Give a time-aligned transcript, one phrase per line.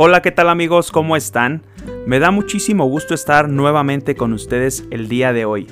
[0.00, 0.92] Hola, ¿qué tal amigos?
[0.92, 1.64] ¿Cómo están?
[2.06, 5.66] Me da muchísimo gusto estar nuevamente con ustedes el día de hoy.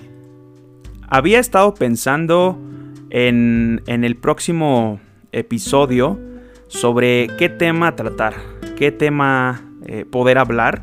[1.07, 2.59] Había estado pensando
[3.11, 4.99] en, el próximo
[5.31, 6.19] episodio
[6.67, 8.35] sobre qué tema tratar,
[8.77, 10.83] qué tema eh, poder hablar.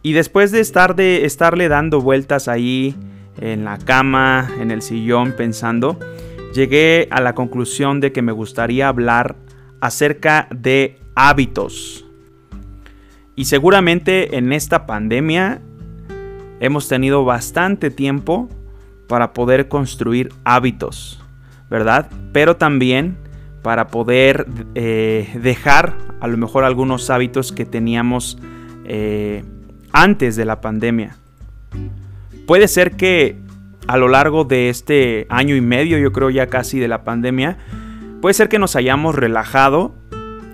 [0.00, 2.96] Y después de, estar de estarle dando vueltas ahí
[3.42, 5.98] en la cama, en el sillón, pensando,
[6.54, 9.36] llegué a la conclusión de que me gustaría hablar
[9.82, 12.06] acerca de hábitos.
[13.40, 15.62] Y seguramente en esta pandemia
[16.60, 18.50] hemos tenido bastante tiempo
[19.08, 21.24] para poder construir hábitos,
[21.70, 22.10] ¿verdad?
[22.34, 23.16] Pero también
[23.62, 28.36] para poder eh, dejar a lo mejor algunos hábitos que teníamos
[28.84, 29.42] eh,
[29.90, 31.16] antes de la pandemia.
[32.46, 33.38] Puede ser que
[33.86, 37.56] a lo largo de este año y medio, yo creo ya casi de la pandemia,
[38.20, 39.94] puede ser que nos hayamos relajado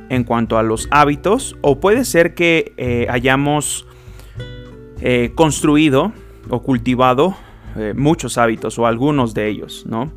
[0.09, 3.87] en cuanto a los hábitos o puede ser que eh, hayamos
[5.01, 6.13] eh, construido
[6.49, 7.37] o cultivado
[7.77, 10.11] eh, muchos hábitos o algunos de ellos, ¿no?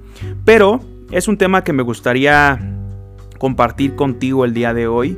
[0.45, 2.59] Pero es un tema que me gustaría
[3.37, 5.17] compartir contigo el día de hoy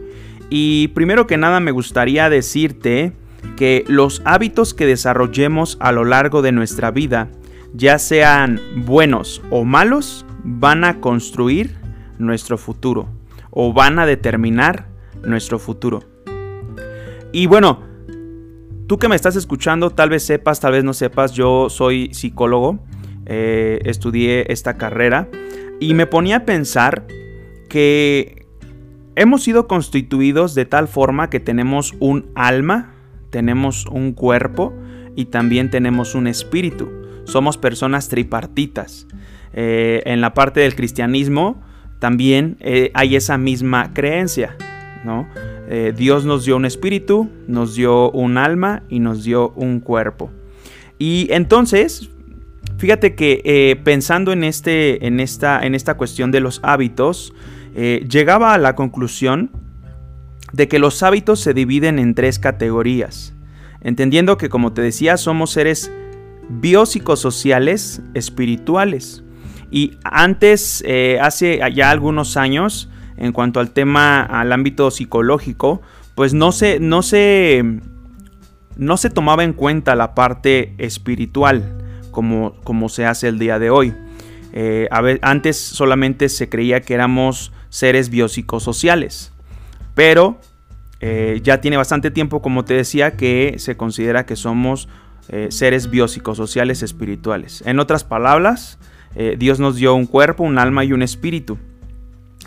[0.49, 3.13] y primero que nada me gustaría decirte
[3.55, 7.29] que los hábitos que desarrollemos a lo largo de nuestra vida,
[7.73, 11.75] ya sean buenos o malos, van a construir
[12.19, 13.07] nuestro futuro
[13.51, 14.87] o van a determinar
[15.23, 16.01] nuestro futuro.
[17.31, 17.83] Y bueno,
[18.87, 22.83] tú que me estás escuchando, tal vez sepas, tal vez no sepas, yo soy psicólogo,
[23.25, 25.29] eh, estudié esta carrera
[25.79, 27.05] y me ponía a pensar
[27.69, 28.47] que
[29.15, 32.93] hemos sido constituidos de tal forma que tenemos un alma,
[33.29, 34.73] tenemos un cuerpo
[35.15, 36.89] y también tenemos un espíritu.
[37.25, 39.07] Somos personas tripartitas.
[39.53, 41.61] Eh, en la parte del cristianismo,
[42.01, 44.57] también eh, hay esa misma creencia,
[45.05, 45.27] ¿no?
[45.69, 50.31] Eh, Dios nos dio un espíritu, nos dio un alma y nos dio un cuerpo.
[50.97, 52.09] Y entonces,
[52.79, 57.33] fíjate que eh, pensando en, este, en, esta, en esta cuestión de los hábitos,
[57.75, 59.51] llegaba a la conclusión
[60.53, 63.33] de que los hábitos se dividen en tres categorías,
[63.79, 65.91] entendiendo que como te decía somos seres
[66.49, 69.23] biopsicosociales espirituales.
[69.71, 75.81] Y antes, eh, hace ya algunos años, en cuanto al tema, al ámbito psicológico,
[76.13, 77.63] pues no se, no se,
[78.75, 81.77] no se tomaba en cuenta la parte espiritual
[82.11, 83.95] como, como se hace el día de hoy.
[84.51, 84.89] Eh,
[85.21, 89.31] antes solamente se creía que éramos seres biopsicosociales,
[89.95, 90.37] pero
[90.99, 94.89] eh, ya tiene bastante tiempo, como te decía, que se considera que somos
[95.47, 97.63] seres biopsicosociales espirituales.
[97.65, 98.77] En otras palabras,
[99.15, 101.57] eh, Dios nos dio un cuerpo, un alma y un espíritu.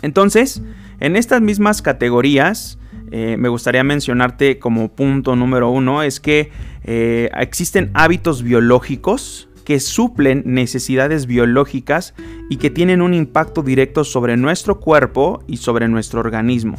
[0.01, 0.61] Entonces,
[0.99, 2.79] en estas mismas categorías,
[3.11, 6.51] eh, me gustaría mencionarte como punto número uno, es que
[6.83, 12.13] eh, existen hábitos biológicos que suplen necesidades biológicas
[12.49, 16.77] y que tienen un impacto directo sobre nuestro cuerpo y sobre nuestro organismo.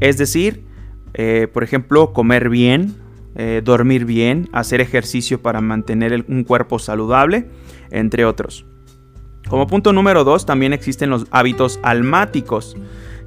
[0.00, 0.64] Es decir,
[1.52, 2.94] por ejemplo, comer bien,
[3.64, 7.50] dormir bien, hacer ejercicio para mantener un cuerpo saludable,
[7.90, 8.64] entre otros.
[9.48, 12.76] Como punto número 2 también existen los hábitos almáticos,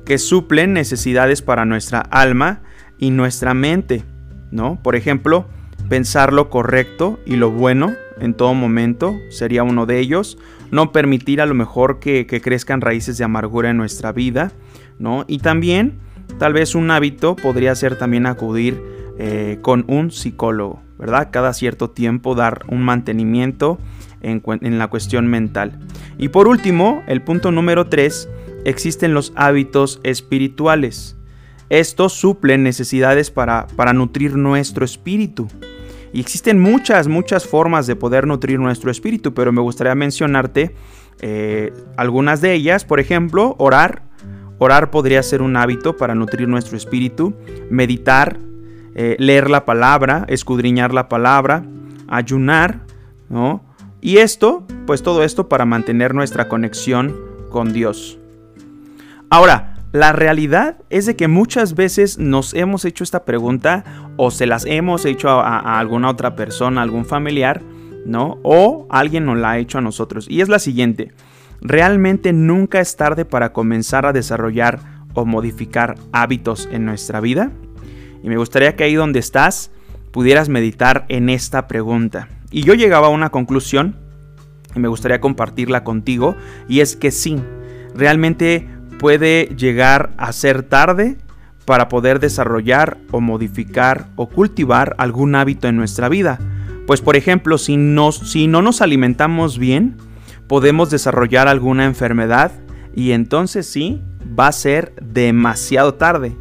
[0.05, 2.61] que suplen necesidades para nuestra alma
[2.97, 4.03] y nuestra mente,
[4.51, 4.79] ¿no?
[4.81, 5.47] Por ejemplo,
[5.87, 10.37] pensar lo correcto y lo bueno en todo momento sería uno de ellos.
[10.71, 14.51] No permitir a lo mejor que, crezcan raíces de amargura en nuestra vida,
[14.99, 15.25] ¿no?
[15.27, 15.99] Y también,
[16.37, 18.81] tal vez un hábito podría ser también acudir
[19.17, 21.29] eh, con un psicólogo, ¿verdad?
[21.31, 23.79] Cada cierto tiempo dar un mantenimiento
[24.21, 25.79] en, la cuestión mental.
[26.17, 28.29] Y por último, el punto número 3,
[28.65, 31.15] existen los hábitos espirituales.
[31.69, 35.47] Estos suplen necesidades para, para nutrir nuestro espíritu.
[36.11, 40.73] Y existen muchas, muchas formas de poder nutrir nuestro espíritu, pero me gustaría mencionarte
[41.21, 42.85] eh, algunas de ellas.
[42.85, 44.03] Por ejemplo, orar.
[44.57, 47.35] Orar podría ser un hábito para nutrir nuestro espíritu.
[47.69, 48.39] Meditar,
[48.95, 51.63] eh, leer la palabra, escudriñar la palabra,
[52.07, 52.81] ayunar,
[53.29, 53.63] ¿no?
[54.01, 57.15] Y esto, pues todo esto para mantener nuestra conexión
[57.49, 58.17] con Dios.
[59.29, 63.83] Ahora, la realidad es de que muchas veces nos hemos hecho esta pregunta
[64.17, 67.61] o se las hemos hecho a, alguna otra persona, algún familiar,
[68.05, 68.37] ¿no?
[68.43, 70.27] O alguien nos la ha hecho a nosotros.
[70.29, 71.11] Y es la siguiente,
[71.59, 74.79] realmente nunca es tarde para comenzar a desarrollar
[75.15, 77.51] o modificar hábitos en nuestra vida.
[78.23, 79.71] Y me gustaría que ahí donde estás
[80.11, 82.27] pudieras meditar en esta pregunta.
[82.51, 83.95] Y yo llegaba a una conclusión
[84.75, 86.35] y me gustaría compartirla contigo
[86.67, 87.37] y es que sí,
[87.95, 88.67] realmente
[88.99, 91.17] puede llegar a ser tarde
[91.65, 96.39] para poder desarrollar o modificar o cultivar algún hábito en nuestra vida.
[96.87, 97.77] Pues por ejemplo, si,
[98.23, 99.97] si no nos alimentamos bien,
[100.47, 102.51] podemos desarrollar alguna enfermedad
[102.95, 104.01] y entonces sí,
[104.37, 106.35] va a ser demasiado tarde,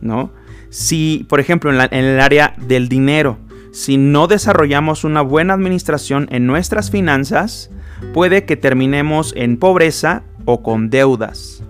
[0.00, 0.30] ¿no?
[0.68, 3.38] Si, por ejemplo, en, en el área del dinero,
[3.72, 7.70] si no desarrollamos una buena administración en nuestras finanzas,
[8.12, 11.62] puede que terminemos en pobreza o con deudas.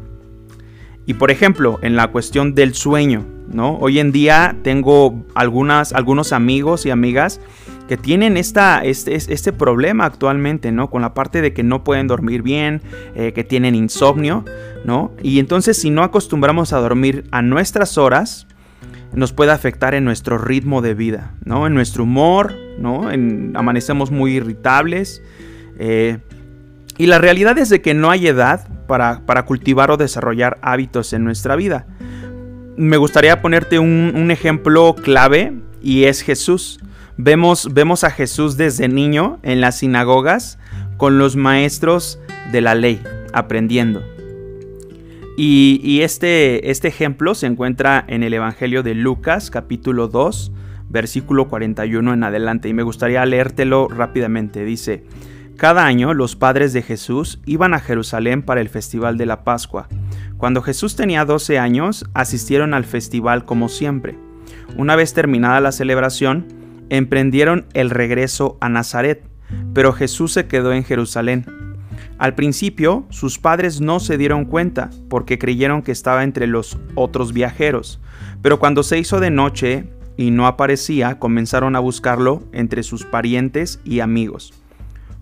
[1.06, 3.76] Y por ejemplo, en la cuestión del sueño, ¿no?
[3.78, 7.40] Hoy en día tengo algunas, algunos amigos y amigas
[7.88, 10.90] que tienen esta, este, este, problema actualmente, ¿no?
[10.90, 12.82] Con la parte de que no pueden dormir bien,
[13.16, 14.44] eh, que tienen insomnio,
[14.84, 15.10] ¿no?
[15.20, 18.46] Y entonces si no acostumbramos a dormir a nuestras horas,
[19.12, 21.66] nos puede afectar en nuestro ritmo de vida, ¿no?
[21.66, 23.08] En nuestro humor, ¿no?
[23.54, 25.22] amanecemos muy irritables.
[25.78, 26.18] Eh,
[26.96, 31.24] y la realidad es de que no hay edad para, cultivar o desarrollar hábitos en
[31.24, 31.86] nuestra vida.
[32.76, 36.80] Me gustaría ponerte un, ejemplo clave y es Jesús.
[37.16, 40.58] Vemos, vemos a Jesús desde niño en las sinagogas
[40.96, 42.18] con los maestros
[42.52, 43.02] de la ley,
[43.32, 44.02] aprendiendo.
[45.36, 50.52] Y, este, este ejemplo se encuentra en el Evangelio de Lucas, capítulo 2,
[50.88, 52.68] versículo 41 en adelante.
[52.68, 54.64] Y me gustaría leértelo rápidamente.
[54.64, 55.04] Dice,
[55.56, 59.88] cada año los padres de Jesús iban a Jerusalén para el festival de la Pascua.
[60.36, 64.18] Cuando Jesús tenía 12 años, asistieron al festival como siempre.
[64.76, 66.46] Una vez terminada la celebración,
[66.88, 69.22] emprendieron el regreso a Nazaret,
[69.74, 71.46] pero Jesús se quedó en Jerusalén
[72.20, 77.32] al principio, sus padres no se dieron cuenta porque creyeron que estaba entre los otros
[77.32, 77.98] viajeros,
[78.42, 79.88] pero cuando se hizo de noche
[80.18, 84.52] y no aparecía, comenzaron a buscarlo entre sus parientes y amigos.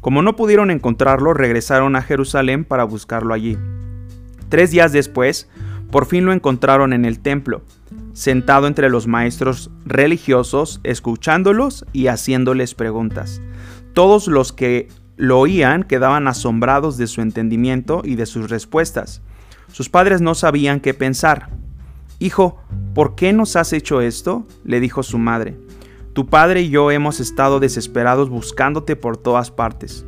[0.01, 3.57] Como no pudieron encontrarlo, regresaron a Jerusalén para buscarlo allí.
[4.49, 5.49] Tres días después,
[5.93, 7.63] por fin lo encontraron en el templo,
[8.13, 13.41] sentado entre los maestros religiosos, escuchándolos y haciéndoles preguntas.
[13.93, 14.89] Todos los que
[15.19, 19.21] lo oían quedaban asombrados de su entendimiento y de sus respuestas.
[19.73, 21.51] Sus padres no sabían qué pensar.
[22.21, 22.63] Hijo,
[22.95, 24.47] ¿por qué nos has hecho esto?
[24.65, 25.59] le dijo su madre.
[26.13, 30.07] Tu padre y yo hemos estado desesperados buscándote por todas partes.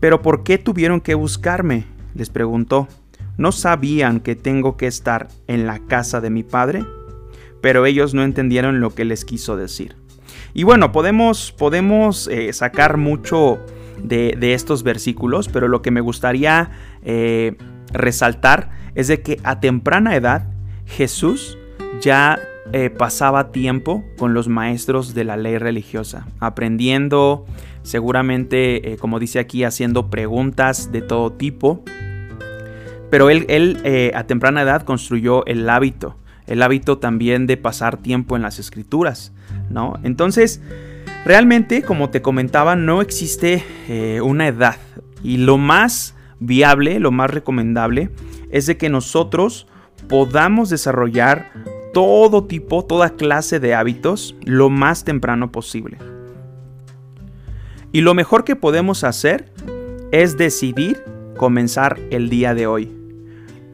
[0.00, 1.84] ¿Pero por qué tuvieron que buscarme?
[2.14, 2.86] les preguntó.
[3.36, 6.84] ¿No sabían que tengo que estar en la casa de mi padre?
[7.60, 9.96] Pero ellos no entendieron lo que les quiso decir.
[10.54, 13.60] Y bueno, podemos, podemos eh, sacar mucho
[14.02, 16.70] de, estos versículos, pero lo que me gustaría
[17.02, 17.56] eh,
[17.92, 20.48] resaltar es de que a temprana edad
[20.86, 21.58] Jesús
[22.00, 22.38] ya
[22.72, 27.46] eh, pasaba tiempo con los maestros de la ley religiosa, aprendiendo,
[27.82, 31.82] seguramente, eh, como dice aquí, haciendo preguntas de todo tipo.
[33.10, 36.16] Pero él, él a temprana edad construyó el hábito,
[36.46, 39.32] el hábito también de pasar tiempo en las escrituras,
[39.70, 39.94] ¿no?
[40.02, 40.60] Entonces,
[41.28, 44.76] Realmente, como te comentaba, no existe eh, una edad
[45.22, 48.08] y lo más viable, lo más recomendable
[48.50, 49.66] es de que nosotros
[50.08, 51.52] podamos desarrollar
[51.92, 55.98] todo tipo, toda clase de hábitos lo más temprano posible.
[57.92, 59.52] Y lo mejor que podemos hacer
[60.12, 61.04] es decidir
[61.36, 62.90] comenzar el día de hoy.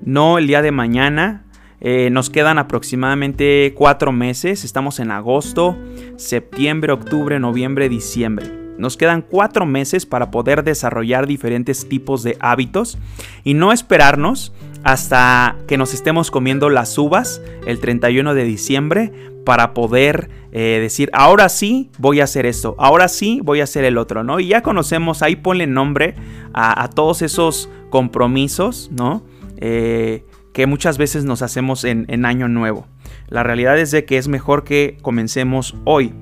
[0.02, 1.44] No el día de mañana,
[1.80, 4.64] eh, nos quedan aproximadamente cuatro meses.
[4.64, 5.78] Estamos en agosto,
[6.16, 8.64] septiembre, octubre, noviembre, diciembre.
[8.78, 12.98] Nos quedan cuatro meses para poder desarrollar diferentes tipos de hábitos
[13.44, 14.52] y no esperarnos
[14.82, 19.12] hasta que nos estemos comiendo las uvas el 31 de diciembre
[19.44, 23.84] para poder eh, decir, ahora sí voy a hacer esto, ahora sí voy a hacer
[23.84, 24.40] el otro, ¿no?
[24.40, 26.14] Y ya conocemos, ahí ponle nombre
[26.52, 29.22] a, todos esos compromisos, ¿no?
[29.58, 32.86] Eh, que muchas veces nos hacemos en, año nuevo.
[33.28, 36.12] La realidad es de que es mejor que comencemos hoy.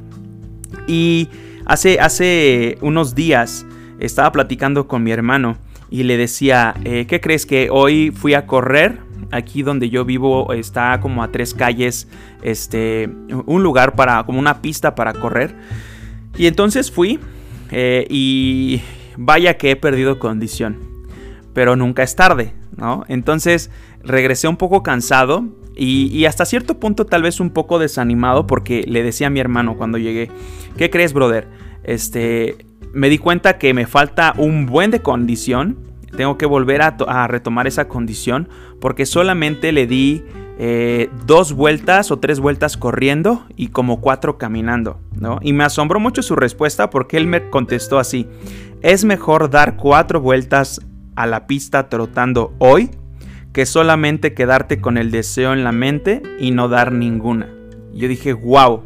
[0.86, 1.28] Y
[1.66, 3.66] hace, hace unos días
[3.98, 5.56] estaba platicando con mi hermano
[5.90, 8.98] y le decía, eh, ¿qué crees que hoy fui a correr?
[9.30, 12.08] Aquí donde yo vivo está como a tres calles,
[12.42, 13.08] este,
[13.46, 15.54] un lugar para, como una pista para correr.
[16.36, 17.20] Y entonces fui
[17.70, 18.82] eh, y
[19.16, 20.78] vaya que he perdido condición,
[21.54, 23.04] pero nunca es tarde, ¿no?
[23.08, 23.70] Entonces
[24.02, 25.44] regresé un poco cansado
[25.76, 29.76] y, hasta cierto punto tal vez un poco desanimado porque le decía a mi hermano
[29.76, 30.30] cuando llegué,
[30.76, 31.48] ¿qué crees, brother?
[31.82, 32.56] Este,
[32.92, 35.78] me di cuenta que me falta un buen de condición,
[36.16, 38.48] tengo que volver a, retomar esa condición
[38.80, 40.22] porque solamente le di
[40.58, 45.38] eh, dos vueltas o tres vueltas corriendo y como cuatro caminando, ¿no?
[45.40, 48.28] Y me asombró mucho su respuesta porque él me contestó así,
[48.82, 50.80] es mejor dar cuatro vueltas
[51.16, 52.90] a la pista trotando hoy
[53.52, 57.48] que solamente quedarte con el deseo en la mente y no dar ninguna.
[57.92, 58.82] Yo dije, wow.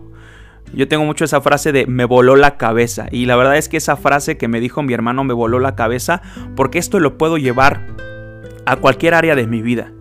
[0.72, 3.06] Yo tengo mucho esa frase de me voló la cabeza.
[3.10, 5.76] Y la verdad es que esa frase que me dijo mi hermano me voló la
[5.76, 6.22] cabeza
[6.56, 7.86] porque esto lo puedo llevar
[8.66, 9.92] a cualquier área de mi vida.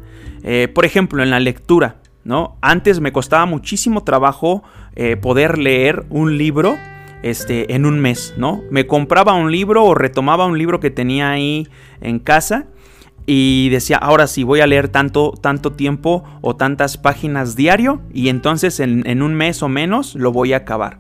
[0.43, 1.98] Eh, por ejemplo, en la lectura.
[2.25, 2.57] ¿no?
[2.62, 4.63] Antes me costaba muchísimo trabajo
[4.95, 6.75] eh, poder leer un libro
[7.22, 8.63] este, en un mes, ¿no?
[8.72, 11.67] Me compraba un libro o retomaba un libro que tenía ahí
[12.01, 12.65] en casa
[13.27, 18.29] y decía, ahora sí, voy a leer tanto, tanto tiempo o tantas páginas diario y
[18.29, 21.00] entonces en, un mes o menos lo voy a acabar.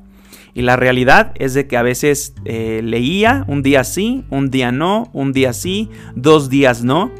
[0.55, 4.71] Y la realidad es de que a veces eh, leía un día sí, un día
[4.71, 7.11] no, un día sí, dos días no.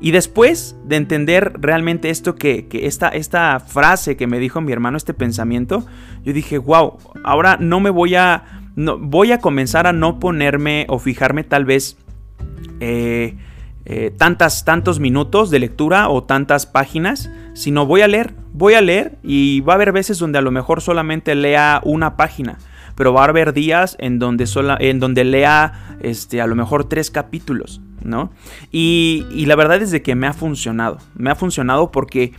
[0.00, 4.96] Y después de entender realmente esto que, esta, esta frase que me dijo mi hermano,
[4.96, 5.84] este pensamiento,
[6.24, 10.86] yo dije, wow, ahora no me voy a, no, voy a comenzar a no ponerme
[10.88, 11.98] o fijarme tal vez
[12.80, 13.36] eh,
[13.90, 18.82] eh, tantas, tantos minutos de lectura o tantas páginas, sino voy a leer, voy a
[18.82, 22.58] leer y va a haber veces donde a lo mejor solamente lea una página
[22.98, 24.44] pero va a haber días en donde,
[24.80, 28.32] en donde lea este, a lo mejor tres capítulos, ¿no?
[28.72, 32.32] Y, la verdad es de que me ha funcionado, me ha funcionado porque...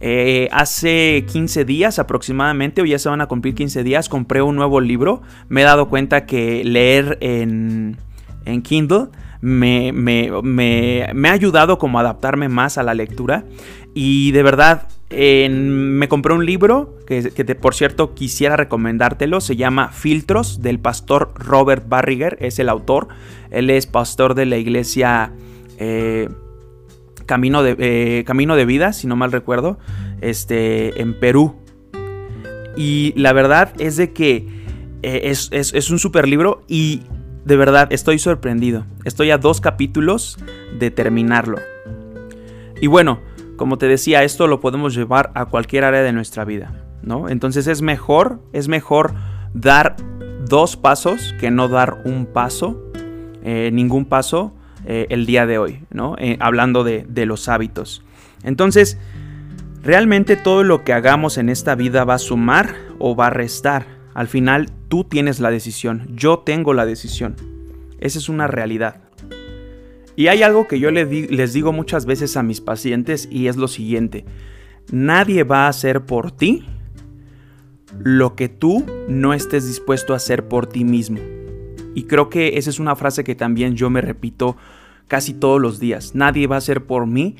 [0.00, 4.54] Eh, hace 15 días aproximadamente, o ya se van a cumplir 15 días, compré un
[4.54, 5.22] nuevo libro.
[5.48, 7.96] Me he dado cuenta que leer en,
[8.44, 9.08] en Kindle
[9.40, 13.44] me, me, ha ayudado como a adaptarme más a la lectura.
[13.94, 17.22] Y de verdad, me compré un libro que,
[17.60, 19.40] por cierto quisiera recomendártelo.
[19.40, 22.36] Se llama Filtros del pastor Robert Barriger.
[22.40, 23.08] Es el autor.
[23.50, 25.32] Él es pastor de la iglesia
[25.78, 26.28] eh,
[27.26, 29.78] Camino, de, eh, Camino de Vida, si no mal recuerdo,
[30.20, 31.56] este, en Perú.
[32.76, 34.46] Y la verdad es de que
[35.02, 37.02] eh, es, es un super libro y
[37.48, 38.84] de verdad estoy sorprendido.
[39.04, 40.36] Estoy a dos capítulos
[40.78, 41.56] de terminarlo.
[42.78, 43.20] Y bueno,
[43.56, 47.30] como te decía, esto lo podemos llevar a cualquier área de nuestra vida, ¿no?
[47.30, 49.14] Entonces es mejor, es mejor
[49.54, 49.96] dar
[50.46, 52.92] dos pasos que no dar un paso,
[53.42, 56.16] eh, ningún paso eh, el día de hoy, ¿no?
[56.18, 58.04] Eh, hablando de, de los hábitos.
[58.42, 58.98] Entonces,
[59.82, 63.97] realmente todo lo que hagamos en esta vida va a sumar o va a restar.
[64.18, 67.36] Al final tú tienes la decisión, yo tengo la decisión.
[68.00, 69.00] Esa es una realidad.
[70.16, 73.68] Y hay algo que yo les digo muchas veces a mis pacientes y es lo
[73.68, 74.24] siguiente.
[74.90, 76.66] Nadie va a hacer por ti
[77.96, 81.20] lo que tú no estés dispuesto a hacer por ti mismo.
[81.94, 84.56] Y creo que esa es una frase que también yo me repito
[85.06, 86.16] casi todos los días.
[86.16, 87.36] Nadie va a hacer por mí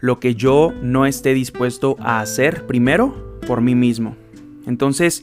[0.00, 4.16] lo que yo no esté dispuesto a hacer primero por mí mismo.
[4.66, 5.22] Entonces,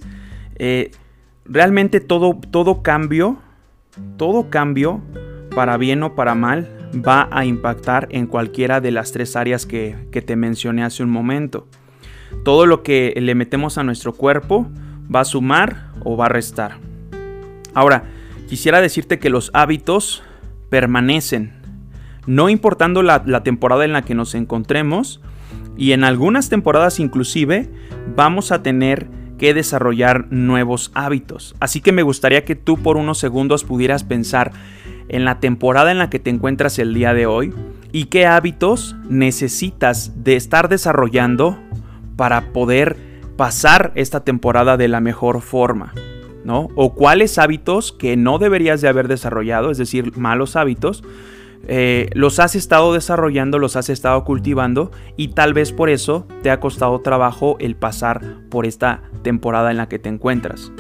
[0.56, 0.92] eh,
[1.46, 3.38] realmente todo, todo cambio,
[4.18, 5.02] todo cambio,
[5.56, 9.96] para bien o para mal, va a impactar en cualquiera de las tres áreas que,
[10.12, 11.68] te mencioné hace un momento.
[12.44, 14.68] Todo lo que le metemos a nuestro cuerpo
[15.14, 16.78] va a sumar o va a restar.
[17.74, 18.04] Ahora,
[18.48, 20.24] quisiera decirte que los hábitos
[20.70, 21.54] permanecen,
[22.26, 25.22] no importando la, la, temporada en la que nos encontremos,
[25.76, 27.70] y en algunas temporadas inclusive
[28.16, 31.56] vamos a tener que desarrollar nuevos hábitos.
[31.60, 34.52] Así que me gustaría que tú por unos segundos pudieras pensar
[35.10, 37.54] en la temporada en la que te encuentras el día de hoy
[37.92, 41.58] y qué hábitos necesitas de estar desarrollando
[42.16, 42.98] para poder
[43.38, 45.94] pasar esta temporada de la mejor forma,
[46.44, 46.70] ¿no?
[46.76, 51.04] O cuáles hábitos que no deberías de haber desarrollado, es decir, malos hábitos,
[51.66, 56.52] eh, los has estado desarrollando, los has estado cultivando y tal vez por eso te
[56.52, 60.72] ha costado trabajo el pasar por esta temporada en la que te encuentras.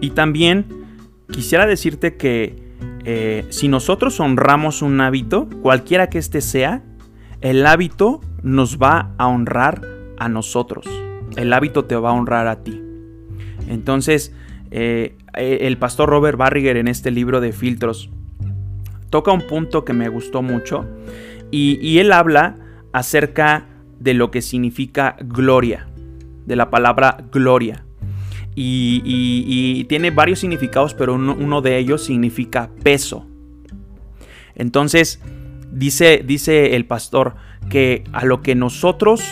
[0.00, 0.66] Y también
[1.30, 2.56] quisiera decirte que
[3.04, 6.82] eh, si nosotros honramos un hábito, cualquiera que éste sea,
[7.40, 9.86] el hábito nos va a honrar
[10.18, 10.86] a nosotros.
[11.36, 12.82] El hábito te va a honrar a ti.
[13.68, 14.34] Entonces,
[14.72, 18.10] eh, el pastor Robert Barriger en este libro de filtros
[19.10, 20.86] toca un punto que me gustó mucho
[21.50, 22.56] y él habla
[22.92, 23.66] acerca
[24.00, 25.86] de lo que significa gloria,
[26.46, 27.84] de la palabra gloria.
[28.56, 33.26] Y, tiene varios significados, pero uno, de ellos significa peso.
[34.54, 35.20] Entonces,
[35.72, 37.36] dice, dice el pastor
[37.70, 39.22] que a lo que nosotros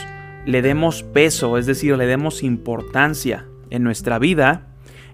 [0.46, 4.68] le demos peso, es decir, le demos importancia en nuestra vida,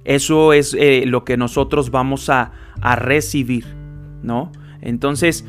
[0.05, 3.65] eso es eh, lo que nosotros vamos a, a recibir,
[4.81, 5.45] Entonces,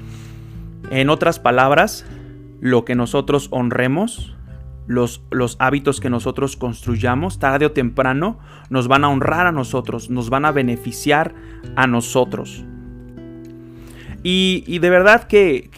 [0.91, 2.05] en otras palabras,
[2.59, 4.35] lo que nosotros honremos,
[4.87, 5.21] los,
[5.59, 8.39] hábitos que nosotros construyamos, tarde o temprano,
[8.69, 11.33] nos van a honrar a nosotros, nos van a beneficiar
[11.75, 12.63] a nosotros.
[14.23, 15.69] Y, de verdad que,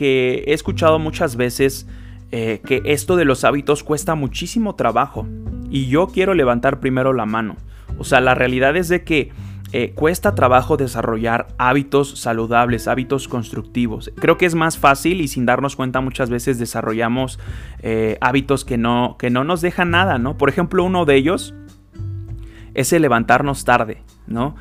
[0.48, 1.88] he escuchado muchas veces
[2.32, 5.28] eh, que esto de los hábitos cuesta muchísimo trabajo.
[5.70, 7.58] Y yo quiero levantar primero la mano.
[7.98, 9.32] O sea, la realidad es de que
[9.74, 14.12] eh, cuesta trabajo desarrollar hábitos saludables, hábitos constructivos.
[14.16, 17.38] Creo que es más fácil y sin darnos cuenta muchas veces desarrollamos
[17.80, 20.38] eh, hábitos que no, que no nos dejan nada, ¿no?
[20.38, 21.54] Por ejemplo, uno de ellos
[22.76, 24.56] es el levantarnos tarde, ¿no?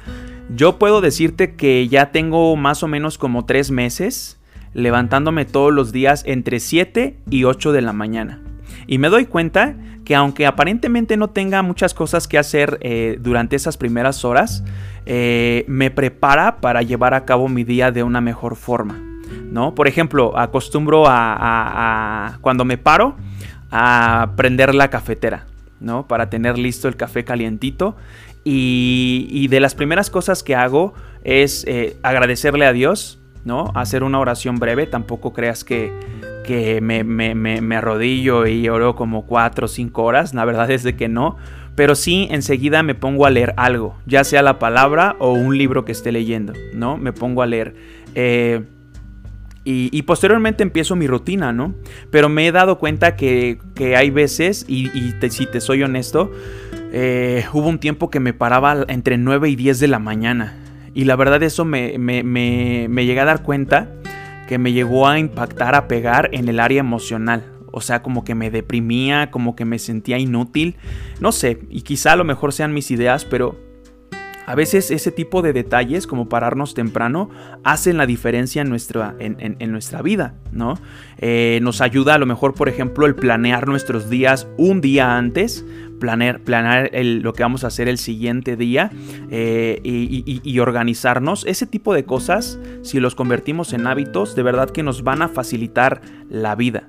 [0.55, 4.41] Yo puedo decirte que ya tengo más o menos como tres meses
[4.75, 8.43] levantándome todos los días entre 7 y 8 de la mañana.
[8.87, 13.57] Y me doy cuenta que aunque aparentemente no tenga muchas cosas que hacer eh, durante
[13.57, 14.63] esas primeras horas,
[15.05, 19.01] eh, me prepara para llevar a cabo mi día de una mejor forma.
[19.51, 19.75] ¿no?
[19.75, 23.17] Por ejemplo, acostumbro a, cuando me paro
[23.71, 25.47] a prender la cafetera,
[25.81, 26.07] ¿no?
[26.07, 27.97] Para tener listo el café calientito.
[28.45, 33.73] Y, de las primeras cosas que hago es eh, agradecerle a Dios, ¿no?
[33.75, 34.87] Hacer una oración breve.
[34.87, 35.93] Tampoco creas que,
[36.47, 40.33] que me, me, arrodillo y oro como 4 o 5 horas.
[40.33, 41.37] La verdad es de que no.
[41.75, 45.85] Pero sí enseguida me pongo a leer algo, ya sea la palabra o un libro
[45.85, 46.97] que esté leyendo, ¿no?
[46.97, 47.75] Me pongo a leer.
[48.15, 48.65] Eh,
[49.69, 51.75] y, posteriormente empiezo mi rutina, ¿no?
[52.13, 53.59] Pero me he dado cuenta que,
[53.97, 54.89] hay veces, y,
[55.29, 56.31] si te soy honesto,
[56.93, 60.57] eh, hubo un tiempo que me paraba entre 9 y 10 de la mañana.
[60.95, 63.89] Y la verdad eso me, me, me, me llegué a dar cuenta
[64.47, 67.53] que me llegó a impactar, a pegar en el área emocional.
[67.73, 70.77] O sea, como que me deprimía, como que me sentía inútil.
[71.21, 73.66] No sé, y quizá a lo mejor sean mis ideas, pero
[74.47, 77.29] a veces ese tipo de detalles, como pararnos temprano,
[77.65, 80.79] hacen la diferencia en nuestra, en, nuestra vida, ¿no?
[81.19, 85.65] Eh, nos ayuda a lo mejor, por ejemplo, el planear nuestros días un día antes,
[85.99, 86.41] planear,
[86.93, 88.93] lo que vamos a hacer el siguiente día
[89.33, 91.45] eh, y, organizarnos.
[91.45, 95.29] Ese tipo de cosas, si los convertimos en hábitos, de verdad que nos van a
[95.29, 96.89] facilitar la vida.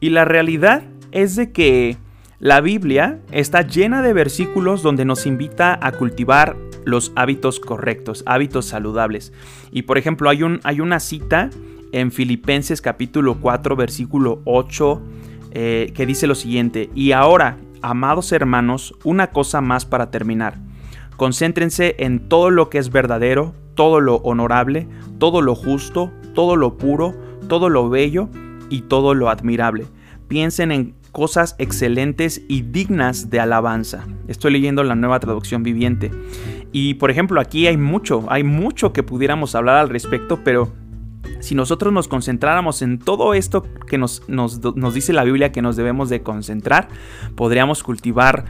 [0.00, 1.98] Y la realidad es de que
[2.42, 8.66] la Biblia está llena de versículos donde nos invita a cultivar los hábitos correctos, hábitos
[8.66, 9.32] saludables.
[9.70, 11.50] Y por ejemplo, hay, un, hay una cita
[11.92, 15.02] en Filipenses capítulo 4, versículo 8,
[15.52, 20.58] eh, que dice lo siguiente, y ahora, amados hermanos, una cosa más para terminar.
[21.16, 24.88] Concéntrense en todo lo que es verdadero, todo lo honorable,
[25.20, 27.14] todo lo justo, todo lo puro,
[27.46, 28.30] todo lo bello
[28.68, 29.86] y todo lo admirable.
[30.26, 34.06] Piensen en cosas excelentes y dignas de alabanza.
[34.28, 36.10] Estoy leyendo la nueva traducción viviente.
[36.72, 40.72] Y por ejemplo, aquí hay mucho, hay mucho que pudiéramos hablar al respecto, pero
[41.40, 45.60] si nosotros nos concentráramos en todo esto que nos, nos, nos, dice la Biblia que
[45.60, 46.88] nos debemos de concentrar,
[47.36, 48.44] podríamos cultivar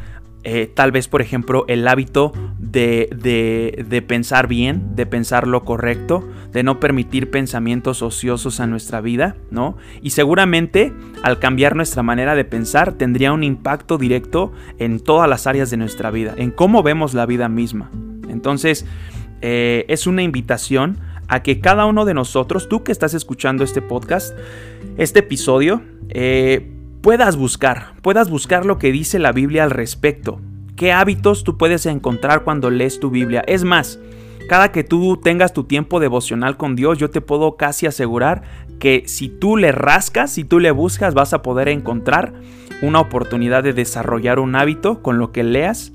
[0.44, 3.08] eh, tal vez, por ejemplo, el hábito de,
[3.88, 9.36] de, pensar bien, de pensar lo correcto, de no permitir pensamientos ociosos a nuestra vida,
[9.50, 9.76] ¿no?
[10.02, 15.46] Y seguramente al cambiar nuestra manera de pensar tendría un impacto directo en todas las
[15.46, 17.90] áreas de nuestra vida, en cómo vemos la vida misma.
[18.28, 18.84] Entonces,
[19.42, 23.80] eh, es una invitación a que cada uno de nosotros, tú que estás escuchando este
[23.80, 24.36] podcast,
[24.96, 26.71] este episodio, eh,
[27.02, 30.40] puedas buscar, puedas buscar lo que dice la Biblia al respecto.
[30.76, 33.44] ¿Qué hábitos tú puedes encontrar cuando lees tu Biblia?
[33.46, 33.98] Es más,
[34.48, 38.42] cada que tú tengas tu tiempo devocional con Dios, yo te puedo casi asegurar
[38.78, 42.32] que si tú le rascas, si tú le buscas, vas a poder encontrar
[42.82, 45.92] una oportunidad de desarrollar un hábito con lo que leas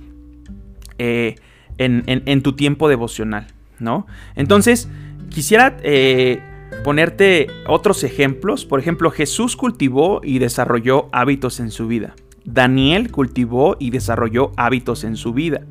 [0.99, 1.35] eh,
[1.77, 3.47] en, tu tiempo devocional,
[3.79, 4.07] ¿no?
[4.35, 4.89] Entonces,
[5.29, 6.41] quisiera eh,
[6.83, 8.65] ponerte otros ejemplos.
[8.65, 12.15] Por ejemplo, Jesús cultivó y desarrolló hábitos en su vida.
[12.45, 15.61] Daniel cultivó y desarrolló hábitos en su vida.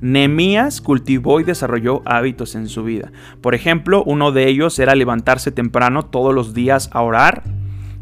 [0.00, 3.12] Nemías cultivó y desarrolló hábitos en su vida.
[3.40, 7.44] Por ejemplo, uno de ellos era levantarse temprano todos los días a orar,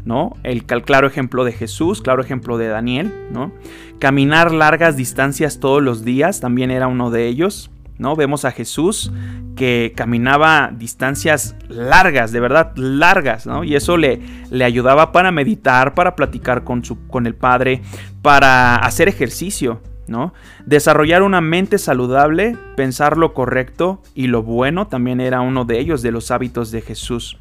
[0.03, 0.35] ¿no?
[0.43, 3.51] El claro ejemplo de Jesús, claro ejemplo de Daniel, ¿no?
[3.99, 7.69] Caminar largas distancias todos los días también era uno de ellos.
[7.97, 8.15] ¿No?
[8.15, 9.11] Vemos a Jesús
[9.55, 13.63] que caminaba distancias largas, de verdad largas, ¿no?
[13.63, 17.81] Y eso le, le ayudaba para meditar, para platicar con, su, con el Padre,
[18.21, 20.33] para hacer ejercicio, ¿no?
[20.65, 26.01] Desarrollar una mente saludable, pensar lo correcto y lo bueno también era uno de ellos,
[26.01, 27.37] de los hábitos de Jesús.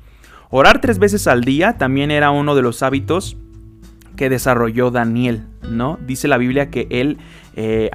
[0.51, 3.39] Orar tres veces al día también era uno de los hábitos
[4.23, 5.99] que desarrolló Daniel, ¿no?
[6.07, 7.19] Dice la Biblia que él
[7.57, 7.91] eh,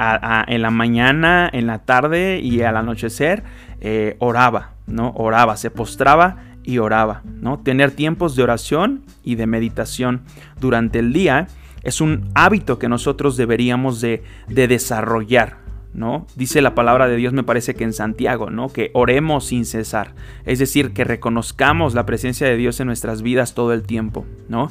[0.48, 3.44] en la mañana, en la tarde y al anochecer
[3.80, 5.14] eh, oraba, ¿no?
[5.16, 7.60] Oraba, se postraba y oraba, ¿no?
[7.60, 10.24] Tener tiempos de oración y de meditación
[10.60, 11.48] durante el día
[11.84, 15.60] es un hábito que nosotros deberíamos de, desarrollar,
[15.94, 16.28] ¿no?
[16.36, 18.68] Dice la palabra de Dios, me parece que en Santiago, ¿no?
[18.68, 20.14] Que oremos sin cesar.
[20.46, 24.70] Es decir, que reconozcamos la presencia de Dios en nuestras vidas todo el tiempo, ¿no?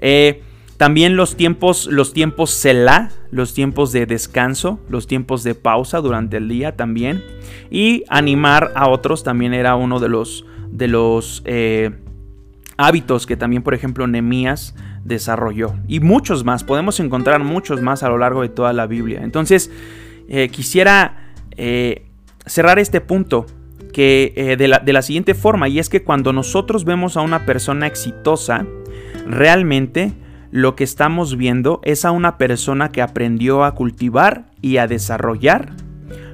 [0.00, 0.42] Eh,
[0.78, 6.36] también los tiempos, los tiempos Selah, los tiempos de descanso, los tiempos de pausa durante
[6.36, 7.22] el día también.
[7.68, 11.90] Y animar a otros también era uno de los, de los eh,
[12.76, 15.74] hábitos que también, por ejemplo, Nemías desarrolló.
[15.88, 19.22] Y muchos más, podemos encontrar muchos más a lo largo de toda la Biblia.
[19.24, 19.72] Entonces,
[20.28, 22.06] eh, quisiera eh,
[22.46, 23.46] cerrar este punto
[23.92, 27.46] que, de, la, de la siguiente forma, y es que cuando nosotros vemos a una
[27.46, 28.64] persona exitosa,
[29.26, 30.12] realmente
[30.50, 35.72] lo que estamos viendo es a una persona que aprendió a cultivar y a desarrollar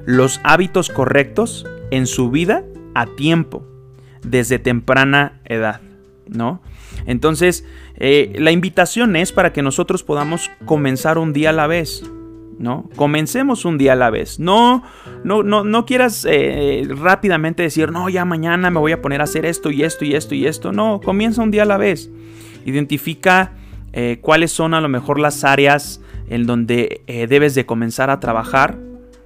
[0.07, 3.67] los hábitos correctos en su vida a tiempo,
[4.23, 5.81] desde temprana edad,
[6.29, 6.61] ¿no?
[7.07, 7.65] Entonces,
[7.97, 12.03] eh, la invitación es para que nosotros podamos comenzar un día a la vez,
[12.59, 12.89] ¿no?
[12.97, 14.39] Comencemos un día a la vez.
[14.39, 14.83] No,
[15.25, 19.25] no, no, no quieras eh, rápidamente decir, no, ya mañana me voy a poner a
[19.25, 20.73] hacer esto y esto y esto y esto.
[20.73, 22.11] No, comienza un día a la vez.
[22.65, 23.53] Identifica
[23.97, 28.19] eh, cuáles son a lo mejor las áreas en donde eh, debes de comenzar a
[28.19, 28.77] trabajar,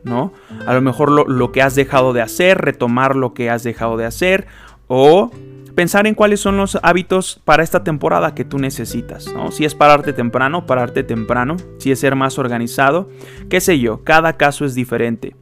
[0.04, 0.35] ¿no?
[0.66, 4.04] A lo mejor lo, que has dejado de hacer, retomar lo que has dejado de
[4.04, 4.46] hacer
[4.87, 5.31] o
[5.74, 9.52] pensar en cuáles son los hábitos para esta temporada que tú necesitas, ¿no?
[9.52, 13.09] Si es pararte temprano, pararte temprano, si es ser más organizado,
[13.48, 15.35] qué sé yo, cada caso es diferente.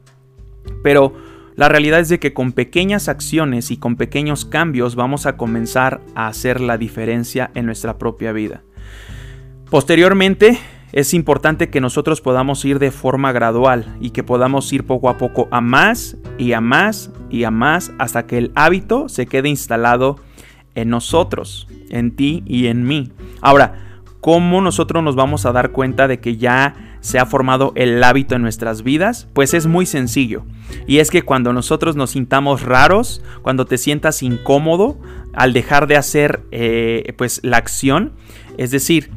[0.83, 1.13] Pero
[1.57, 5.99] la realidad es de que con pequeñas acciones y con pequeños cambios vamos a comenzar
[6.15, 8.61] a hacer la diferencia en nuestra propia vida.
[9.69, 10.59] Posteriormente,
[10.93, 15.17] es importante que nosotros podamos ir de forma gradual y que podamos ir poco a
[15.17, 19.49] poco a más y a más y a más hasta que el hábito se quede
[19.49, 20.17] instalado
[20.73, 23.11] en nosotros, en ti y en mí.
[23.41, 28.01] Ahora, ¿cómo nosotros nos vamos a dar cuenta de que ya se ha formado el
[28.01, 29.27] hábito en nuestras vidas?
[29.33, 30.45] Pues es muy sencillo.
[30.87, 34.97] Y es que cuando nosotros nos sintamos raros, cuando te sientas incómodo
[35.33, 38.13] al dejar de hacer eh, pues la acción,
[38.57, 39.11] es decir,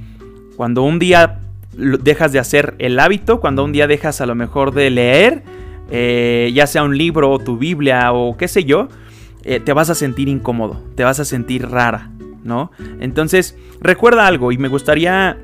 [0.60, 1.38] cuando un día
[1.72, 5.42] dejas de hacer el hábito, cuando un día dejas a lo mejor de leer,
[5.90, 8.88] eh, ya sea un libro o tu Biblia o qué sé yo,
[9.42, 12.10] eh, te vas a sentir incómodo, te vas a sentir rara,
[12.44, 12.72] ¿no?
[13.00, 15.38] Entonces, recuerda algo y me gustaría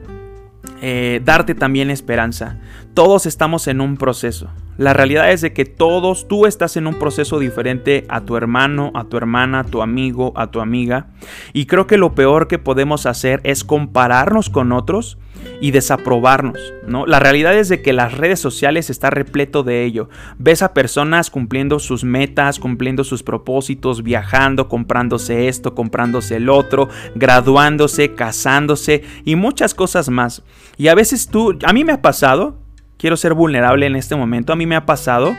[0.83, 2.59] eh, darte también esperanza.
[2.93, 4.51] Todos estamos en un proceso.
[4.79, 8.93] La realidad es de que todos, tú estás en un proceso diferente a tu hermano,
[8.95, 11.09] a tu hermana, a tu amigo, a tu amiga.
[11.53, 15.19] Y creo que lo peor que podemos hacer es compararnos con otros
[15.61, 17.07] y desaprobarnos, ¿no?
[17.07, 20.09] La realidad es de que las redes sociales está repleto de ello.
[20.39, 26.89] Ves a personas cumpliendo sus metas, cumpliendo sus propósitos, viajando, comprándose esto, comprándose el otro,
[27.15, 30.43] graduándose, casándose y muchas cosas más.
[30.77, 32.59] Y a veces tú, a mí me ha pasado,
[32.99, 35.35] quiero ser vulnerable en este momento, a mí me ha pasado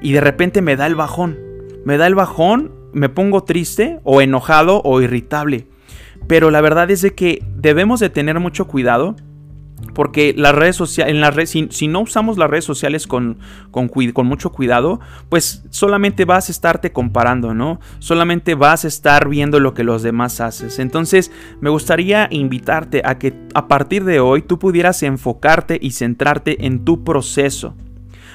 [0.00, 1.38] y de repente me da el bajón.
[1.84, 5.66] Me da el bajón, me pongo triste o enojado o irritable.
[6.26, 9.16] Pero la verdad es de que debemos de tener mucho cuidado
[9.94, 13.38] porque las redes sociales, en las redes, si, no usamos las redes sociales con,
[13.70, 17.80] con, con, mucho cuidado, pues solamente vas a estarte comparando, ¿no?
[17.98, 20.78] Solamente vas a estar viendo lo que los demás haces.
[20.78, 26.66] Entonces, me gustaría invitarte a que a partir de hoy tú pudieras enfocarte y centrarte
[26.66, 27.74] en tu proceso.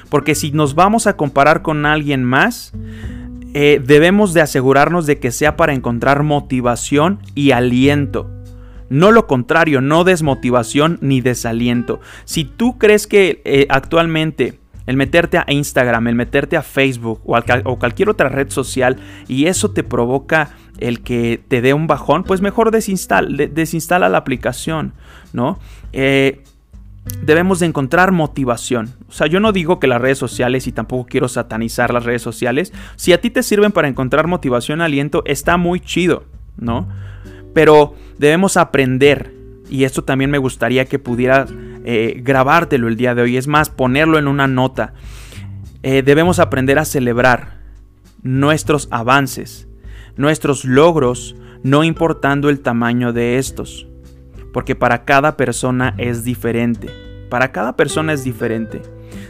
[0.08, 2.72] Porque si nos vamos a comparar con alguien más,
[3.52, 8.33] eh, debemos de asegurarnos de que sea para encontrar motivación y aliento
[8.94, 12.00] no lo contrario, no desmotivación ni desaliento.
[12.24, 17.36] Si tú crees que eh, actualmente el meterte a Instagram, el meterte a Facebook o,
[17.36, 22.22] o, cualquier otra red social y eso te provoca el que te dé un bajón,
[22.22, 24.92] pues mejor desinstala la aplicación,
[25.32, 25.58] ¿no?
[25.92, 26.42] Eh,
[27.22, 28.94] debemos de encontrar motivación.
[29.08, 32.22] O sea, yo no digo que las redes sociales y tampoco quiero satanizar las redes
[32.22, 32.72] sociales.
[32.94, 36.24] Si a ti te sirven para encontrar motivación, aliento, está muy chido,
[36.56, 36.88] ¿no?
[37.54, 39.32] Pero debemos aprender,
[39.68, 41.52] y esto también me gustaría que pudieras
[41.84, 44.94] eh, grabártelo el día de hoy, es más, ponerlo en una nota.
[45.82, 47.60] Eh, debemos aprender a celebrar
[48.22, 49.68] nuestros avances,
[50.16, 53.86] nuestros logros, no importando el tamaño de estos.
[54.52, 56.88] Porque para cada persona es diferente.
[57.28, 58.80] Para cada persona es diferente.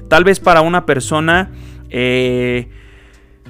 [0.08, 1.50] Tal vez para una persona,
[1.90, 2.68] eh,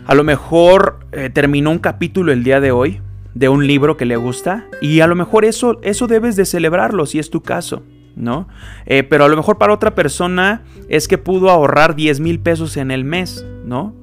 [0.07, 1.01] a lo mejor
[1.33, 3.01] terminó un capítulo el día de hoy,
[3.35, 7.07] de un libro que le gusta y a lo mejor eso, eso debes de celebrarlo
[7.07, 7.83] si es tu caso,
[8.17, 8.49] ¿no?
[8.87, 12.77] Eh, pero a lo mejor para otra persona es que pudo ahorrar 10 mil pesos
[12.77, 13.95] en el mes, ¿no?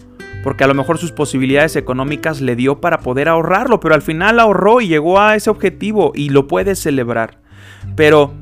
[0.43, 4.39] Porque a lo mejor sus posibilidades económicas le dio para poder ahorrarlo, pero al final
[4.39, 7.39] ahorró y llegó a ese objetivo y lo puedes celebrar.
[7.95, 8.33] Pero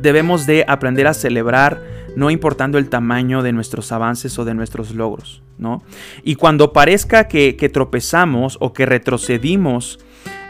[0.00, 1.82] debemos de aprender a celebrar
[2.16, 5.82] no importando el tamaño de nuestros avances o de nuestros logros, ¿no?
[6.22, 9.98] Y cuando parezca que, tropezamos o que retrocedimos,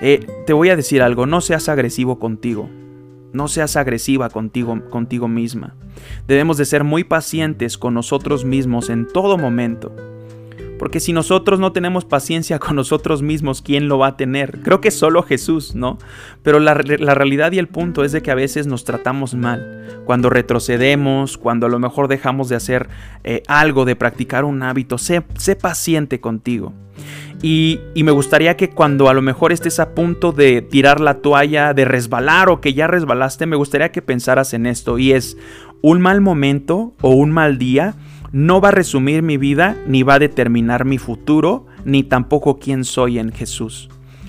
[0.01, 2.69] eh, te voy a decir algo, no seas agresivo contigo,
[3.33, 5.77] no seas agresiva contigo, contigo misma.
[6.27, 9.95] Debemos de ser muy pacientes con nosotros mismos en todo momento.
[10.81, 14.61] Porque si nosotros no tenemos paciencia con nosotros mismos, ¿quién lo va a tener?
[14.63, 15.99] Creo que solo Jesús, ¿no?
[16.43, 20.01] Pero la, realidad y el punto es de que a veces nos tratamos mal.
[20.07, 22.89] Cuando retrocedemos, cuando a lo mejor dejamos de hacer
[23.25, 26.73] eh, algo, de practicar un hábito, sé, sé paciente contigo.
[27.43, 31.19] Y, y, me gustaría que cuando a lo mejor estés a punto de tirar la
[31.19, 34.97] toalla, de resbalar o que ya resbalaste, me gustaría que pensaras en esto.
[34.97, 35.37] Y es
[35.83, 37.97] un mal momento o un mal día
[38.33, 42.85] no va a resumir mi vida, ni va a determinar mi futuro, ni tampoco quién
[42.85, 43.89] soy en Jesús.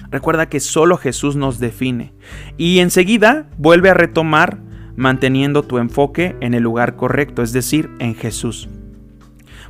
[0.10, 2.14] Recuerda que solo Jesús nos define.
[2.58, 4.60] Y enseguida vuelve a retomar
[4.96, 8.70] manteniendo tu enfoque en el lugar correcto, es decir, en Jesús.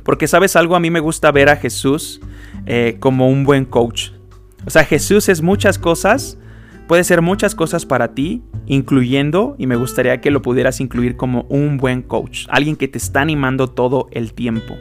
[0.02, 2.20] Porque sabes algo, a mí me gusta ver a Jesús
[2.66, 4.10] eh, como un buen coach.
[4.66, 6.38] O sea, Jesús es muchas cosas,
[6.86, 11.42] puede ser muchas cosas para ti, incluyendo, y me gustaría que lo pudieras incluir como
[11.48, 14.76] un buen coach, alguien que te está animando todo el tiempo.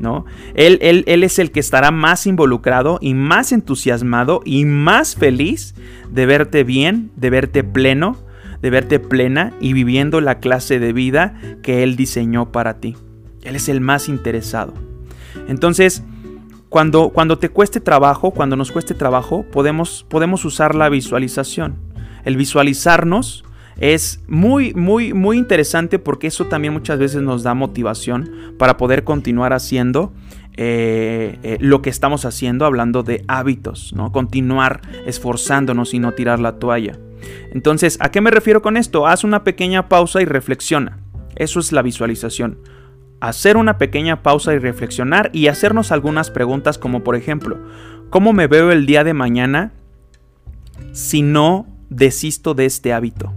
[0.00, 0.26] ¿No?
[0.54, 5.74] Él, él, él, es el que estará más involucrado y más entusiasmado y más feliz
[6.10, 8.18] de verte bien, de verte pleno,
[8.60, 12.96] de verte plena y viviendo la clase de vida que Él diseñó para ti.
[13.42, 14.72] Él es el más interesado.
[15.48, 16.02] Entonces,
[16.74, 21.76] cuando, cuando te cueste trabajo, cuando nos cueste trabajo, podemos, podemos usar la visualización.
[22.24, 23.44] El visualizarnos
[23.78, 29.04] es muy, muy, muy interesante porque eso también muchas veces nos da motivación para poder
[29.04, 30.12] continuar haciendo
[30.56, 34.10] eh, eh, lo que estamos haciendo, hablando de hábitos, ¿no?
[34.10, 36.98] Continuar esforzándonos y no tirar la toalla.
[37.52, 39.06] Entonces, ¿a qué me refiero con esto?
[39.06, 40.98] Haz una pequeña pausa y reflexiona.
[41.36, 42.58] Eso es la visualización.
[43.24, 47.56] Hacer una pequeña pausa y reflexionar y hacernos algunas preguntas como por ejemplo,
[48.10, 49.72] ¿cómo me veo el día de mañana
[50.92, 53.32] si no desisto de este hábito?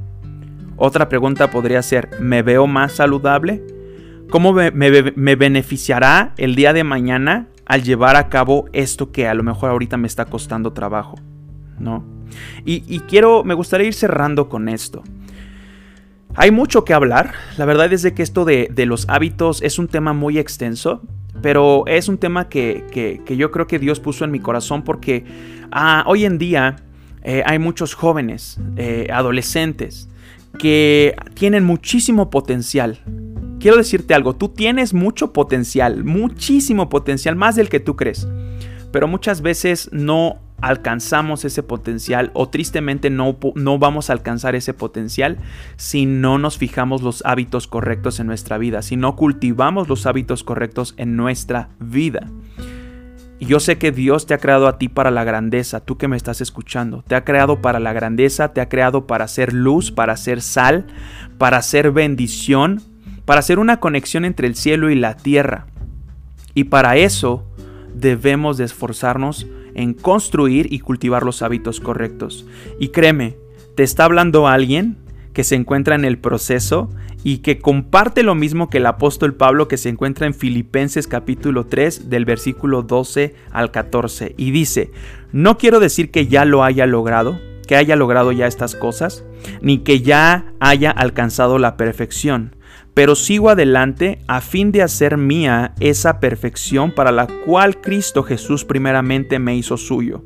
[0.76, 3.63] Otra pregunta podría ser, ¿me veo más saludable?
[4.30, 4.71] ¿Cómo me,
[5.36, 9.95] beneficiará el día de mañana al llevar a cabo esto que a lo mejor ahorita
[9.95, 11.15] me está costando trabajo?
[11.80, 12.04] ¿No?
[12.65, 15.02] Y, quiero, me gustaría ir cerrando con esto.
[16.39, 17.34] Hay mucho que hablar.
[17.58, 21.02] La verdad es de que esto de, los hábitos es un tema muy extenso,
[21.41, 25.26] pero es un tema que, yo creo que Dios puso en mi corazón porque
[25.71, 26.76] ah, hoy en día
[27.23, 30.10] eh, hay muchos jóvenes, eh, adolescentes,
[30.60, 33.00] que tienen muchísimo potencial.
[33.60, 38.28] Quiero decirte algo, tú tienes mucho potencial, muchísimo potencial, más del que tú crees.
[38.91, 44.74] Pero muchas veces no alcanzamos ese potencial o tristemente no, no vamos a alcanzar ese
[44.74, 45.38] potencial
[45.76, 50.43] si no nos fijamos los hábitos correctos en nuestra vida, si no cultivamos los hábitos
[50.43, 52.28] correctos en nuestra vida.
[53.39, 56.08] Y yo sé que Dios te ha creado a ti para la grandeza, tú que
[56.08, 57.04] me estás escuchando.
[57.08, 60.88] Te ha creado para la grandeza, te ha creado para hacer luz, para hacer sal,
[61.38, 62.82] para hacer bendición,
[63.26, 65.67] para hacer una conexión entre el cielo y la tierra.
[66.56, 67.46] Y para eso
[67.93, 69.46] debemos de esforzarnos
[69.78, 72.46] en construir y cultivar los hábitos correctos.
[72.80, 73.38] Y créeme,
[73.76, 74.98] te está hablando alguien
[75.34, 76.90] que se encuentra en el proceso
[77.24, 81.68] y que comparte lo mismo que el apóstol Pablo que se encuentra en Filipenses capítulo
[81.68, 84.92] 3 del versículo 12 al 14 y dice,
[85.32, 89.24] no quiero decir que ya lo haya logrado, que haya logrado ya estas cosas,
[89.62, 92.56] ni que ya haya alcanzado la perfección,
[92.97, 98.65] pero sigo adelante a fin de hacer mía esa perfección para la cual Cristo Jesús
[98.65, 100.23] primeramente me hizo suyo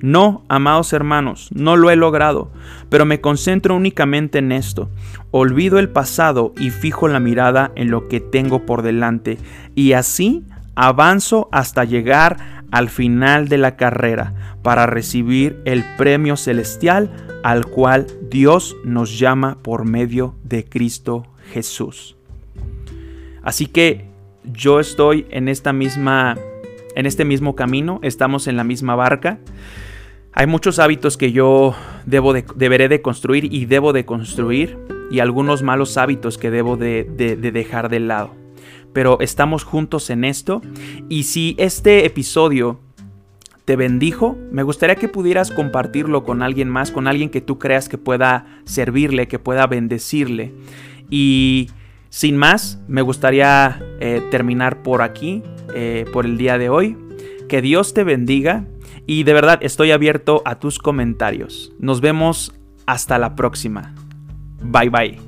[0.00, 2.50] no, amados hermanos, no lo he logrado,
[2.88, 4.90] pero me concentro únicamente en esto.
[5.30, 9.38] Olvido el pasado y fijo la mirada en lo que tengo por delante,
[9.74, 10.44] y así
[10.76, 17.10] avanzo hasta llegar al final de la carrera para recibir el premio celestial
[17.42, 22.16] al cual Dios nos llama por medio de Cristo Jesús.
[23.42, 24.04] Así que
[24.44, 26.36] yo estoy en esta misma
[26.98, 29.38] en este mismo camino, estamos en la misma barca.
[30.32, 34.76] Hay muchos hábitos que yo debo de, deberé de construir y debo de construir
[35.08, 38.34] y algunos malos hábitos que debo de, dejar de lado.
[38.92, 40.60] Pero estamos juntos en esto
[41.08, 42.80] y si este episodio
[43.68, 47.90] te bendijo, me gustaría que pudieras compartirlo con alguien más, con alguien que tú creas
[47.90, 50.54] que pueda servirle, que pueda bendecirle.
[51.10, 51.68] Y
[52.08, 55.42] sin más, me gustaría eh, terminar por aquí,
[55.74, 56.96] eh, por el día de hoy.
[57.46, 58.64] Que Dios te bendiga
[59.06, 61.74] y de verdad estoy abierto a tus comentarios.
[61.78, 62.54] Nos vemos
[62.86, 63.94] hasta la próxima.
[64.62, 65.27] Bye bye.